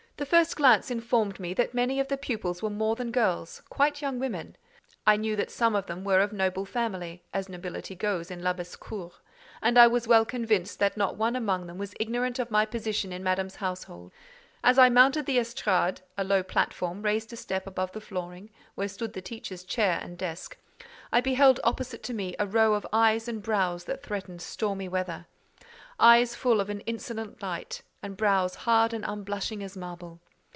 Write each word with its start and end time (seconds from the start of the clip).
The 0.17 0.25
first 0.37 0.55
glance 0.55 0.91
informed 0.91 1.39
me 1.39 1.55
that 1.55 1.73
many 1.73 1.99
of 1.99 2.07
the 2.07 2.15
pupils 2.15 2.61
were 2.61 2.69
more 2.69 2.95
than 2.95 3.09
girls—quite 3.09 4.03
young 4.03 4.19
women; 4.19 4.55
I 5.03 5.17
knew 5.17 5.35
that 5.35 5.49
some 5.49 5.75
of 5.75 5.87
them 5.87 6.03
were 6.03 6.19
of 6.19 6.31
noble 6.31 6.63
family 6.63 7.23
(as 7.33 7.49
nobility 7.49 7.95
goes 7.95 8.29
in 8.29 8.39
Labassecour), 8.43 9.13
and 9.63 9.79
I 9.79 9.87
was 9.87 10.07
well 10.07 10.23
convinced 10.23 10.77
that 10.77 10.95
not 10.95 11.15
one 11.15 11.35
amongst 11.35 11.65
them 11.65 11.79
was 11.79 11.95
ignorant 11.99 12.37
of 12.37 12.51
my 12.51 12.67
position 12.67 13.11
in 13.11 13.23
Madame's 13.23 13.55
household. 13.55 14.11
As 14.63 14.77
I 14.77 14.89
mounted 14.89 15.25
the 15.25 15.39
estràde 15.39 16.01
(a 16.19 16.23
low 16.23 16.43
platform, 16.43 17.01
raised 17.01 17.33
a 17.33 17.35
step 17.35 17.65
above 17.65 17.91
the 17.91 17.99
flooring), 18.01 18.51
where 18.75 18.87
stood 18.87 19.13
the 19.13 19.23
teacher's 19.23 19.63
chair 19.63 19.99
and 20.03 20.19
desk, 20.19 20.55
I 21.11 21.19
beheld 21.19 21.59
opposite 21.63 22.03
to 22.03 22.13
me 22.13 22.35
a 22.37 22.45
row 22.45 22.75
of 22.75 22.85
eyes 22.93 23.27
and 23.27 23.41
brows 23.41 23.85
that 23.85 24.03
threatened 24.03 24.43
stormy 24.43 24.87
weather—eyes 24.87 26.35
full 26.35 26.61
of 26.61 26.69
an 26.69 26.81
insolent 26.81 27.41
light, 27.41 27.81
and 28.03 28.17
brows 28.17 28.55
hard 28.65 28.95
and 28.95 29.05
unblushing 29.07 29.61
as 29.61 29.77
marble. 29.77 30.19